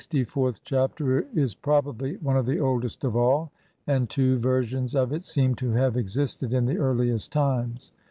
The 0.09 0.25
LXIVth 0.25 0.61
Chapter 0.65 1.21
is 1.35 1.53
probably 1.53 2.17
one 2.17 2.35
of 2.35 2.47
the 2.47 2.57
oldest 2.59 3.03
of 3.03 3.15
all, 3.15 3.51
and 3.85 4.09
two 4.09 4.39
versions 4.39 4.95
of 4.95 5.13
it 5.13 5.25
seem 5.25 5.53
to 5.57 5.73
have 5.73 5.95
existed 5.95 6.55
in 6.55 6.65
the 6.65 6.79
earliest 6.79 7.31
times. 7.31 7.91